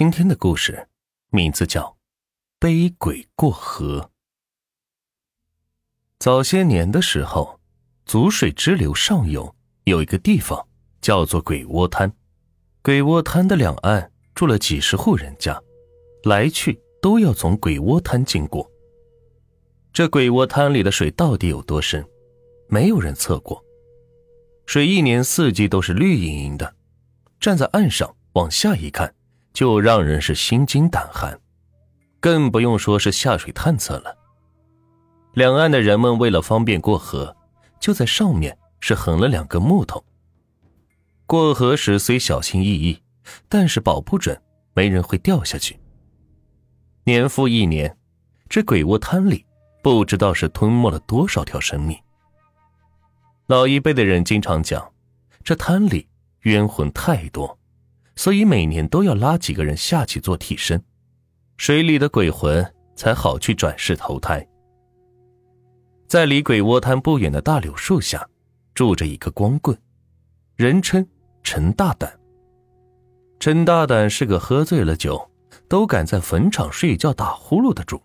[0.00, 0.88] 今天的故事
[1.28, 1.82] 名字叫
[2.58, 4.00] 《背鬼过河》。
[6.18, 7.60] 早些年的时候，
[8.06, 10.66] 足水支流上游有一个地方
[11.02, 12.10] 叫做鬼窝滩。
[12.82, 15.62] 鬼窝滩的两岸住了几十户人家，
[16.24, 18.72] 来去都要从鬼窝滩经过。
[19.92, 22.02] 这鬼窝滩里的水到底有多深，
[22.68, 23.62] 没有人测过。
[24.64, 26.74] 水一年四季都是绿莹莹的，
[27.38, 29.14] 站在岸上往下一看。
[29.60, 31.38] 就让人是心惊胆寒，
[32.18, 34.16] 更不用说是下水探测了。
[35.34, 37.36] 两岸的人们为了方便过河，
[37.78, 40.02] 就在上面是横了两根木头。
[41.26, 43.02] 过河时虽小心翼翼，
[43.50, 44.40] 但是保不准
[44.72, 45.78] 没人会掉下去。
[47.04, 47.94] 年复一年，
[48.48, 49.44] 这鬼屋滩里
[49.82, 51.94] 不知道是吞没了多少条生命。
[53.46, 54.90] 老一辈的人经常讲，
[55.44, 56.08] 这滩里
[56.44, 57.59] 冤魂太多。
[58.20, 60.84] 所以每年都要拉几个人下去做替身，
[61.56, 62.62] 水里的鬼魂
[62.94, 64.46] 才好去转世投胎。
[66.06, 68.28] 在离鬼窝滩不远的大柳树下，
[68.74, 69.74] 住着一个光棍，
[70.54, 71.08] 人称
[71.42, 72.12] 陈大胆。
[73.38, 75.30] 陈大胆是个喝醉了酒
[75.66, 78.02] 都敢在坟场睡觉打呼噜的主。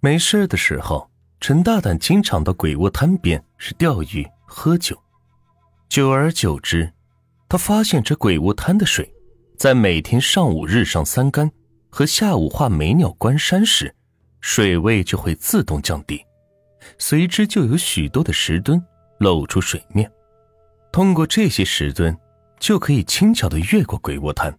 [0.00, 4.98] 没事的时候，陈大胆经常到鬼窝滩边是钓鱼喝酒，
[5.86, 6.90] 久而久之，
[7.46, 9.06] 他发现这鬼窝滩的水。
[9.58, 11.50] 在每天上午日上三竿
[11.90, 13.92] 和下午画眉鸟关山时，
[14.40, 16.24] 水位就会自动降低，
[16.96, 18.80] 随之就有许多的石墩
[19.18, 20.08] 露出水面。
[20.92, 22.16] 通过这些石墩，
[22.60, 24.56] 就可以轻巧的越过鬼窝滩。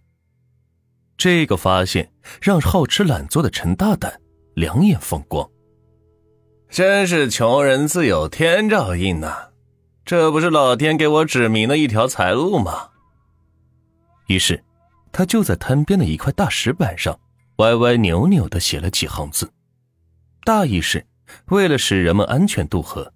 [1.18, 2.12] 这个发现
[2.42, 4.20] 让好吃懒做的陈大胆
[4.54, 5.50] 两眼放光，
[6.70, 9.52] 真是穷人自有天照应呐！
[10.04, 12.90] 这不是老天给我指明的一条财路吗？
[14.28, 14.62] 于是。
[15.12, 17.20] 他就在滩边的一块大石板上，
[17.58, 19.52] 歪歪扭扭的写了几行字，
[20.44, 21.06] 大意是：
[21.48, 23.12] 为了使人们安全渡河，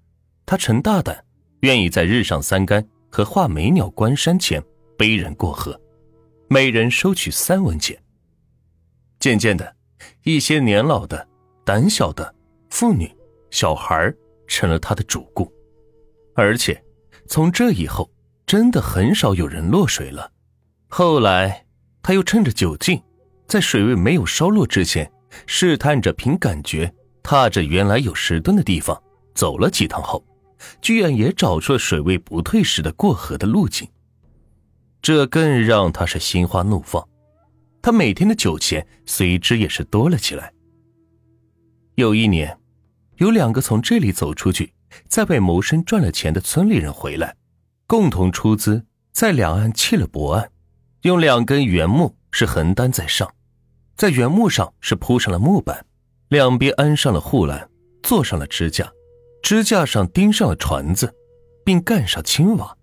[0.45, 1.23] 他陈大胆
[1.61, 4.61] 愿意在日上三竿和画眉鸟关山前
[4.97, 5.79] 背人过河，
[6.49, 7.97] 每人收取三文钱。
[9.19, 9.75] 渐渐的，
[10.23, 11.25] 一些年老的、
[11.63, 12.35] 胆小的
[12.69, 13.09] 妇女、
[13.49, 14.13] 小孩
[14.47, 15.49] 成了他的主顾，
[16.35, 16.83] 而且
[17.27, 18.11] 从这以后，
[18.45, 20.31] 真的很少有人落水了。
[20.89, 21.65] 后来。
[22.03, 23.01] 他又趁着酒劲，
[23.47, 25.09] 在水位没有烧落之前，
[25.47, 26.93] 试探着凭感觉
[27.23, 29.01] 踏着原来有石墩的地方
[29.33, 30.23] 走了几趟后，
[30.81, 33.87] 居然也找出了水位不退时的过河的路径。
[35.01, 37.07] 这更让他是心花怒放，
[37.81, 40.53] 他每天的酒钱随之也是多了起来。
[41.95, 42.57] 有一年，
[43.17, 44.73] 有两个从这里走出去，
[45.07, 47.35] 在外谋生赚了钱的村里人回来，
[47.87, 50.49] 共同出资在两岸砌了泊岸。
[51.03, 53.29] 用两根原木是横担在上，
[53.97, 55.85] 在原木上是铺上了木板，
[56.29, 57.69] 两边安上了护栏，
[58.01, 58.89] 做上了支架，
[59.41, 61.13] 支架上钉上了船子，
[61.65, 62.73] 并盖上青瓦，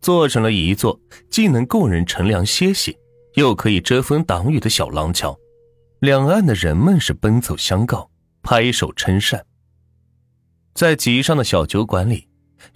[0.00, 0.98] 做成了一座
[1.28, 2.96] 既能供人乘凉歇息，
[3.34, 5.38] 又可以遮风挡雨的小廊桥。
[6.00, 8.10] 两岸的人们是奔走相告，
[8.42, 9.44] 拍手称善。
[10.72, 12.26] 在集上的小酒馆里，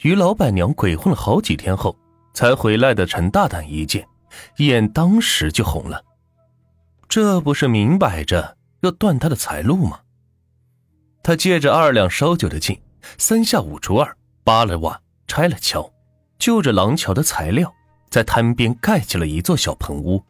[0.03, 1.97] 与老板娘鬼混了好几天后，
[2.35, 4.07] 才回来的陈大胆一见。
[4.57, 6.05] 眼当时就红了，
[7.09, 10.01] 这不是明摆着要断他的财路吗？
[11.23, 12.81] 他借着二两烧酒的劲，
[13.19, 15.93] 三下五除二扒了瓦，拆了桥，
[16.39, 17.73] 就着廊桥的材料，
[18.11, 20.25] 在滩边盖起了一座小棚屋，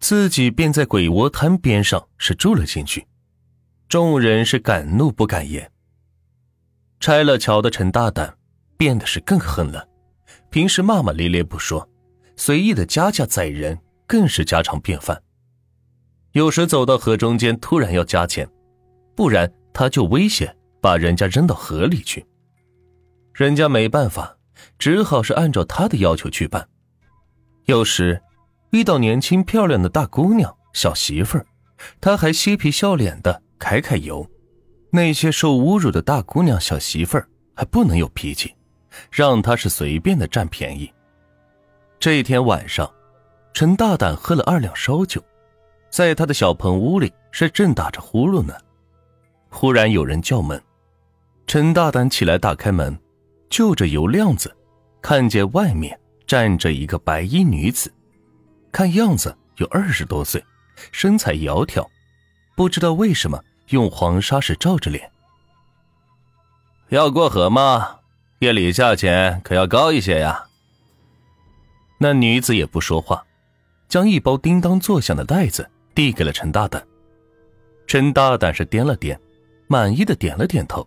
[0.00, 3.06] 自己便在鬼窝滩边上是住了进去。
[3.88, 5.70] 众人是敢怒不敢言。
[6.98, 8.36] 拆了桥的陈大胆
[8.76, 9.86] 变得是更狠了，
[10.50, 11.88] 平时骂骂咧咧不说。
[12.36, 15.22] 随意的加价宰人更是家常便饭。
[16.32, 18.48] 有时走到河中间，突然要加钱，
[19.14, 22.24] 不然他就威胁把人家扔到河里去。
[23.34, 24.36] 人家没办法，
[24.78, 26.68] 只好是按照他的要求去办。
[27.66, 28.20] 有时
[28.70, 31.46] 遇到年轻漂亮的大姑娘、小媳妇儿，
[32.00, 34.26] 他还嬉皮笑脸的揩揩油。
[34.90, 38.54] 那些受侮辱的大姑娘、小媳妇儿还不能有脾气，
[39.10, 40.92] 让他是随便的占便宜。
[42.02, 42.92] 这一天晚上，
[43.54, 45.22] 陈大胆喝了二两烧酒，
[45.88, 48.52] 在他的小棚屋里是正打着呼噜呢。
[49.48, 50.60] 忽然有人叫门，
[51.46, 52.98] 陈大胆起来打开门，
[53.48, 54.52] 就着油亮子，
[55.00, 55.96] 看见外面
[56.26, 57.88] 站着一个白衣女子，
[58.72, 60.44] 看样子有二十多岁，
[60.90, 61.86] 身材窈窕，
[62.56, 65.08] 不知道为什么用黄纱是罩着脸。
[66.88, 67.98] 要过河吗？
[68.40, 70.48] 夜里价钱可要高一些呀。
[72.02, 73.24] 那女子也不说话，
[73.88, 76.84] 将一包叮当作响的袋子递给了陈大胆。
[77.86, 79.16] 陈大胆是掂了掂，
[79.68, 80.84] 满意的点了点头，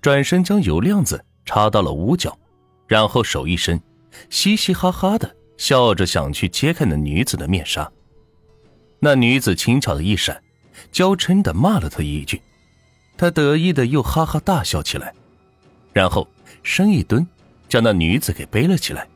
[0.00, 2.38] 转身将油亮子插到了屋角，
[2.86, 3.82] 然后手一伸，
[4.30, 7.90] 嘻嘻哈哈的笑着想去揭开那女子的面纱。
[9.00, 10.40] 那女子轻巧的一闪，
[10.92, 12.40] 娇嗔的骂了他一句，
[13.16, 15.12] 他得意的又哈哈大笑起来，
[15.92, 16.28] 然后
[16.62, 17.26] 身一蹲，
[17.68, 19.08] 将那女子给背了起来，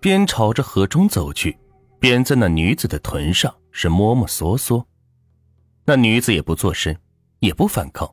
[0.00, 1.56] 边朝着河中走去，
[1.98, 4.86] 边在那女子的臀上是摸摸索索。
[5.84, 6.96] 那女子也不作声，
[7.40, 8.12] 也不反抗，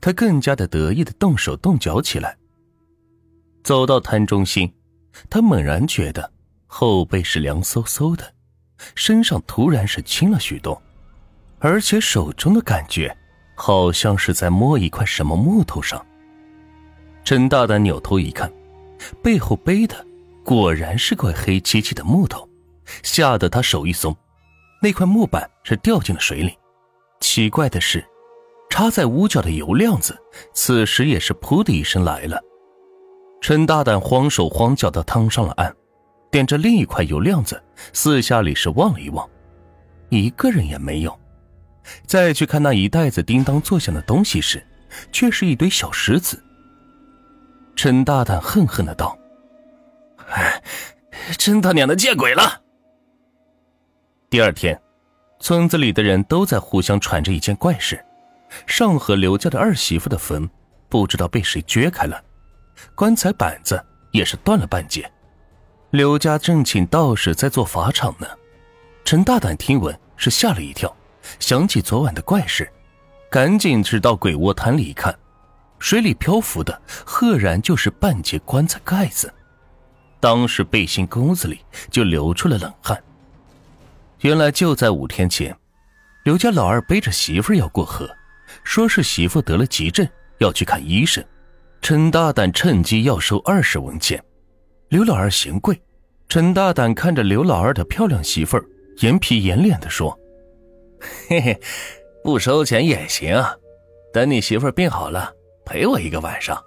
[0.00, 2.36] 她更加的得意的动手动脚起来。
[3.62, 4.72] 走到滩中心，
[5.28, 6.30] 她猛然觉得
[6.66, 8.34] 后背是凉飕飕的，
[8.94, 10.80] 身上突然是轻了许多，
[11.58, 13.16] 而且手中的感觉
[13.56, 16.04] 好像是在摸一块什么木头上。
[17.24, 18.52] 陈大胆扭头一看，
[19.22, 20.05] 背后背的
[20.46, 22.48] 果然是块黑漆漆的木头，
[23.02, 24.16] 吓得他手一松，
[24.80, 26.56] 那块木板是掉进了水里。
[27.18, 28.06] 奇怪的是，
[28.70, 30.16] 插在屋角的油亮子，
[30.52, 32.40] 此时也是噗的一声来了。
[33.40, 35.74] 陈大胆慌手慌脚的趟上了岸，
[36.30, 37.60] 点着另一块油亮子，
[37.92, 39.28] 四下里是望了一望，
[40.10, 41.18] 一个人也没有。
[42.06, 44.64] 再去看那一袋子叮当作响的东西时，
[45.10, 46.40] 却是一堆小石子。
[47.74, 49.18] 陈大胆恨恨的道：“，
[51.38, 52.62] 真他娘的见鬼了！”
[54.30, 54.80] 第二天。
[55.38, 58.02] 村子里的人都在互相传着一件怪事：
[58.66, 60.48] 上河刘家的二媳妇的坟
[60.88, 62.18] 不知道被谁掘开了，
[62.94, 63.80] 棺材板子
[64.12, 65.08] 也是断了半截。
[65.90, 68.26] 刘家正请道士在做法场呢。
[69.04, 70.96] 陈大胆听闻是吓了一跳，
[71.38, 72.66] 想起昨晚的怪事，
[73.30, 75.14] 赶紧是到鬼窝滩里一看，
[75.78, 79.32] 水里漂浮的赫然就是半截棺材盖子，
[80.20, 81.60] 当时背心沟子里
[81.90, 83.02] 就流出了冷汗。
[84.20, 85.56] 原来就在五天前，
[86.24, 88.08] 刘家老二背着媳妇要过河，
[88.64, 90.08] 说是媳妇得了急症
[90.38, 91.24] 要去看医生。
[91.82, 94.20] 陈大胆趁机要收二十文钱。
[94.88, 95.80] 刘老二嫌贵，
[96.28, 98.64] 陈大胆看着刘老二的漂亮媳妇儿，
[99.00, 100.18] 严皮严脸的说
[101.28, 101.60] ：“嘿嘿，
[102.24, 103.36] 不收钱也行，
[104.12, 105.32] 等你媳妇病好了，
[105.64, 106.60] 陪我一个晚上。”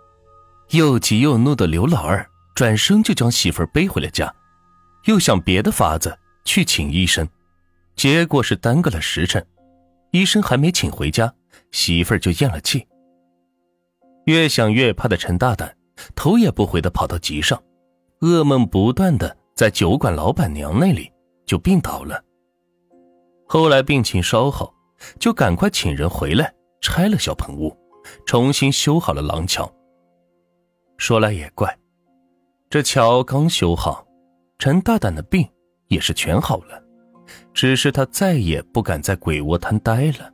[0.72, 2.29] 又急又怒的刘老二
[2.60, 4.36] 转身就将媳妇儿背回了家，
[5.06, 7.26] 又想别的法子去请医生。
[7.96, 9.48] 结果是耽搁了时辰，
[10.12, 11.34] 医生还没请回家，
[11.72, 12.86] 媳妇儿就咽了气。
[14.26, 15.74] 越想越怕的陈大胆，
[16.16, 17.58] 头也不回的跑到集上，
[18.20, 21.10] 噩梦不断的在酒馆老板娘那里
[21.46, 22.22] 就病倒了。
[23.48, 24.74] 后来病情稍好，
[25.18, 27.74] 就赶快请人回来拆了小棚屋，
[28.26, 29.74] 重新修好了廊桥。
[30.98, 31.74] 说来也怪，
[32.70, 34.06] 这桥刚修好，
[34.60, 35.44] 陈大胆的病
[35.88, 36.80] 也是全好了。
[37.52, 40.32] 只是他再也不敢在鬼窝滩待了。